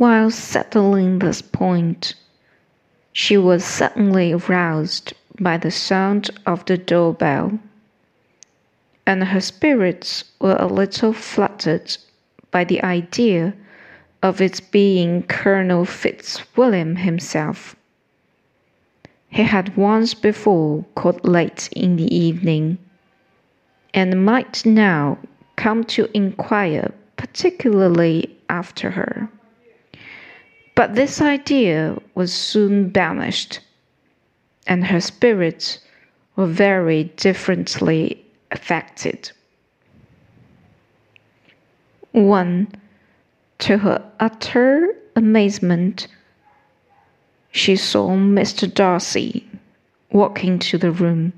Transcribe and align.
while 0.00 0.30
settling 0.30 1.18
this 1.18 1.42
point, 1.42 2.14
she 3.12 3.36
was 3.36 3.62
suddenly 3.62 4.32
aroused 4.32 5.12
by 5.38 5.58
the 5.58 5.70
sound 5.70 6.30
of 6.46 6.64
the 6.64 6.78
door 6.78 7.12
bell, 7.12 7.58
and 9.06 9.22
her 9.22 9.40
spirits 9.42 10.24
were 10.40 10.56
a 10.58 10.66
little 10.66 11.12
fluttered 11.12 11.98
by 12.50 12.64
the 12.64 12.82
idea 12.82 13.52
of 14.22 14.40
its 14.40 14.58
being 14.58 15.22
Colonel 15.24 15.84
Fitzwilliam 15.84 16.96
himself. 16.96 17.76
He 19.28 19.42
had 19.42 19.76
once 19.76 20.14
before 20.14 20.82
called 20.94 21.28
late 21.28 21.68
in 21.72 21.96
the 21.96 22.08
evening, 22.14 22.78
and 23.92 24.24
might 24.24 24.64
now 24.64 25.18
come 25.56 25.84
to 25.84 26.08
inquire 26.16 26.90
particularly 27.18 28.34
after 28.48 28.92
her. 28.92 29.28
But 30.74 30.94
this 30.94 31.20
idea 31.20 31.98
was 32.14 32.32
soon 32.32 32.88
banished, 32.90 33.60
and 34.66 34.86
her 34.86 35.00
spirits 35.00 35.78
were 36.36 36.46
very 36.46 37.04
differently 37.04 38.24
affected. 38.50 39.30
One, 42.12 42.68
to 43.58 43.78
her 43.78 44.10
utter 44.18 44.94
amazement, 45.16 46.08
she 47.52 47.76
saw 47.76 48.10
Mr. 48.10 48.72
Darcy 48.72 49.48
walk 50.10 50.44
into 50.44 50.78
the 50.78 50.90
room. 50.90 51.32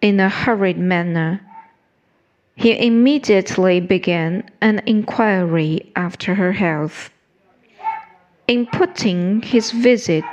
In 0.00 0.20
a 0.20 0.28
hurried 0.28 0.78
manner, 0.78 1.40
he 2.56 2.86
immediately 2.86 3.80
began 3.80 4.48
an 4.60 4.80
inquiry 4.86 5.90
after 5.96 6.34
her 6.34 6.52
health, 6.52 7.10
imputing 8.48 9.42
his 9.42 9.70
visit 9.70 10.24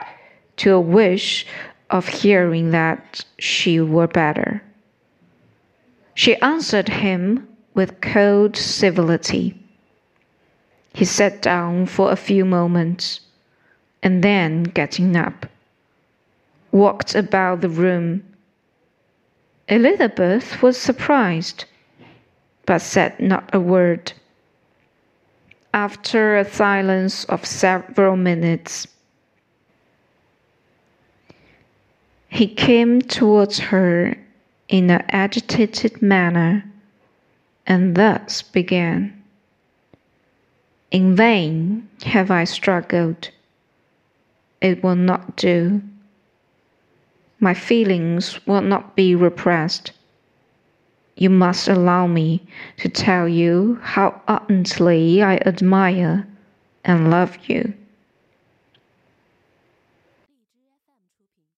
to 0.58 0.74
a 0.74 0.80
wish 0.80 1.46
of 1.90 2.08
hearing 2.08 2.72
that 2.72 3.26
she 3.40 3.80
were 3.80 4.08
better. 4.08 4.62
She 6.14 6.36
answered 6.38 6.90
him 6.90 7.48
with 7.74 8.02
cold 8.02 8.56
civility. 8.56 9.58
He 10.94 11.06
sat 11.06 11.42
down 11.42 11.86
for 11.86 12.12
a 12.12 12.18
few 12.18 12.44
moments 12.46 13.22
and 14.04 14.24
then 14.24 14.64
getting 14.64 15.16
up, 15.16 15.46
walked 16.72 17.16
about 17.16 17.62
the 17.62 17.70
room. 17.70 18.24
Elizabeth 19.68 20.62
was 20.62 20.78
surprised, 20.78 21.66
but 22.66 22.80
said 22.82 23.20
not 23.20 23.50
a 23.54 23.60
word. 23.60 24.12
After 25.74 26.38
a 26.38 26.46
silence 26.46 27.24
of 27.26 27.46
several 27.46 28.18
minutes, 28.18 28.88
he 32.28 32.48
came 32.48 33.02
towards 33.02 33.60
her 33.60 34.16
in 34.68 34.90
an 34.90 35.04
agitated 35.10 36.02
manner, 36.02 36.66
and 37.66 37.96
thus 37.96 38.42
began 38.42 39.24
In 40.92 41.16
vain 41.16 41.88
have 42.04 42.32
I 42.32 42.44
struggled 42.44 43.30
it 44.62 44.84
will 44.84 44.96
not 44.96 45.36
do. 45.36 45.82
My 47.40 47.54
feelings 47.54 48.46
will 48.46 48.62
not 48.62 48.96
be 48.96 49.16
repressed. 49.16 49.92
You 51.22 51.30
must 51.30 51.68
allow 51.68 52.08
me 52.08 52.42
to 52.78 52.90
tell 52.90 53.28
you 53.30 53.78
how 53.84 54.20
ardently 54.28 55.22
I 55.22 55.36
admire 55.46 56.26
and 56.84 57.12
love 57.12 57.38
you. 57.46 57.76